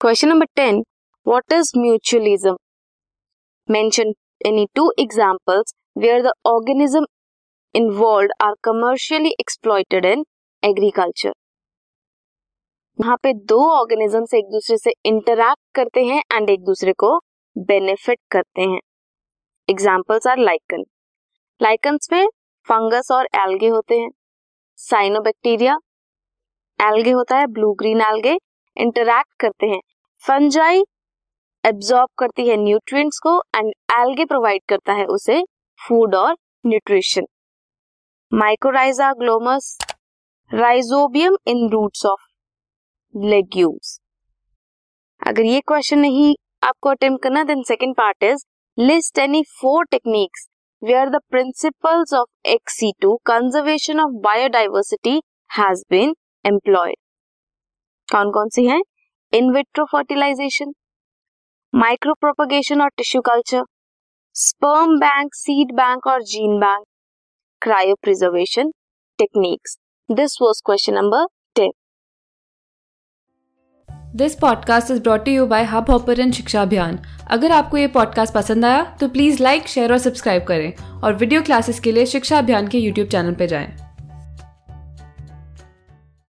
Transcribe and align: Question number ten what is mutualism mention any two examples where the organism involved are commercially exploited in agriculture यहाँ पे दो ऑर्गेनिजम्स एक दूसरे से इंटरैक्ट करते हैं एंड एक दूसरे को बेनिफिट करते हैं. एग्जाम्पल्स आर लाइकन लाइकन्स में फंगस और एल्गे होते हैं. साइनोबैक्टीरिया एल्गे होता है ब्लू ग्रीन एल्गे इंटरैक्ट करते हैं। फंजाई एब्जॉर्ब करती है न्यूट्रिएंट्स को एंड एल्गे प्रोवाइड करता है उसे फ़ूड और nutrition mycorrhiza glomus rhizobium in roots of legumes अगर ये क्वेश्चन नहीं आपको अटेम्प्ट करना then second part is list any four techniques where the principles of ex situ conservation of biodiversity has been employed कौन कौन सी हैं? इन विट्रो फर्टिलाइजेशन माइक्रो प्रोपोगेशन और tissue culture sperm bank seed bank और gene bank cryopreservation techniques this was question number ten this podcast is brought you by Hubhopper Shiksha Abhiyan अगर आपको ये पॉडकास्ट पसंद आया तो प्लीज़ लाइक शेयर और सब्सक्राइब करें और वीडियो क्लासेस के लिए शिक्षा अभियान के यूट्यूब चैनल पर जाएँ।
Question 0.00 0.28
number 0.28 0.46
ten 0.56 0.82
what 1.26 1.52
is 1.52 1.70
mutualism 1.76 2.54
mention 3.68 4.12
any 4.46 4.66
two 4.76 4.90
examples 5.00 5.72
where 5.98 6.22
the 6.22 6.32
organism 6.46 7.04
involved 7.74 8.32
are 8.44 8.52
commercially 8.64 9.30
exploited 9.40 10.06
in 10.06 10.24
agriculture 10.62 11.32
यहाँ 12.98 13.16
पे 13.22 13.32
दो 13.46 13.60
ऑर्गेनिजम्स 13.70 14.34
एक 14.34 14.50
दूसरे 14.50 14.76
से 14.76 14.92
इंटरैक्ट 15.06 15.60
करते 15.74 16.04
हैं 16.04 16.22
एंड 16.32 16.50
एक 16.50 16.64
दूसरे 16.64 16.92
को 16.98 17.16
बेनिफिट 17.56 18.18
करते 18.30 18.62
हैं. 18.62 18.80
एग्जाम्पल्स 19.68 20.26
आर 20.26 20.38
लाइकन 20.40 20.84
लाइकन्स 21.60 22.12
में 22.12 22.26
फंगस 22.68 23.10
और 23.12 23.28
एल्गे 23.38 23.68
होते 23.68 23.98
हैं. 23.98 24.10
साइनोबैक्टीरिया 24.78 25.78
एल्गे 26.78 27.10
होता 27.12 27.38
है 27.38 27.46
ब्लू 27.48 27.72
ग्रीन 27.74 28.00
एल्गे 28.02 28.38
इंटरैक्ट 28.76 29.30
करते 29.40 29.66
हैं। 29.66 29.80
फंजाई 30.22 30.82
एब्जॉर्ब 31.64 32.08
करती 32.18 32.48
है 32.48 32.56
न्यूट्रिएंट्स 32.56 33.18
को 33.18 33.38
एंड 33.56 33.72
एल्गे 33.92 34.24
प्रोवाइड 34.24 34.62
करता 34.68 34.92
है 34.92 35.04
उसे 35.10 35.42
फ़ूड 35.80 36.14
और 36.14 36.36
nutrition 36.64 37.26
mycorrhiza 38.32 39.12
glomus 39.14 39.76
rhizobium 40.50 41.36
in 41.48 41.68
roots 41.70 42.04
of 42.06 42.26
legumes 43.14 43.98
अगर 45.22 45.44
ये 45.44 45.60
क्वेश्चन 45.68 45.98
नहीं 45.98 46.34
आपको 46.62 46.90
अटेम्प्ट 46.90 47.22
करना 47.22 47.42
then 47.44 47.62
second 47.62 47.94
part 47.96 48.24
is 48.24 48.44
list 48.78 49.18
any 49.18 49.42
four 49.52 49.84
techniques 49.90 50.46
where 50.82 51.08
the 51.10 51.20
principles 51.30 52.14
of 52.14 52.50
ex 52.50 52.92
situ 53.02 53.16
conservation 53.26 54.00
of 54.00 54.12
biodiversity 54.22 55.20
has 55.50 55.82
been 55.90 56.14
employed 56.44 56.96
कौन 58.12 58.30
कौन 58.30 58.48
सी 58.48 58.66
हैं? 58.66 58.82
इन 59.32 59.50
विट्रो 59.50 59.84
फर्टिलाइजेशन 59.84 60.72
माइक्रो 61.74 62.14
प्रोपोगेशन 62.14 62.82
और 62.82 62.88
tissue 62.88 63.20
culture 63.20 63.62
sperm 64.34 64.98
bank 64.98 65.34
seed 65.34 65.72
bank 65.72 66.06
और 66.06 66.22
gene 66.22 66.58
bank 66.58 66.84
cryopreservation 67.94 68.70
techniques 69.18 69.78
this 70.10 70.38
was 70.42 70.62
question 70.66 70.94
number 70.94 71.26
ten 71.54 71.72
this 74.16 74.34
podcast 74.34 74.90
is 74.90 75.02
brought 75.02 75.28
you 75.28 75.46
by 75.46 75.64
Hubhopper 75.90 76.30
Shiksha 76.32 76.62
Abhiyan 76.62 76.98
अगर 77.30 77.52
आपको 77.52 77.76
ये 77.76 77.86
पॉडकास्ट 77.88 78.34
पसंद 78.34 78.64
आया 78.64 78.96
तो 79.00 79.08
प्लीज़ 79.08 79.42
लाइक 79.42 79.68
शेयर 79.68 79.92
और 79.92 79.98
सब्सक्राइब 79.98 80.44
करें 80.44 81.00
और 81.02 81.14
वीडियो 81.14 81.42
क्लासेस 81.42 81.80
के 81.80 81.92
लिए 81.92 82.06
शिक्षा 82.06 82.38
अभियान 82.38 82.68
के 82.68 82.78
यूट्यूब 82.78 83.08
चैनल 83.08 83.34
पर 83.34 83.46
जाएँ। 83.46 83.85